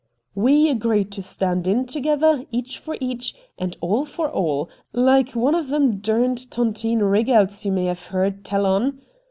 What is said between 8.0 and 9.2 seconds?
heerd tell on.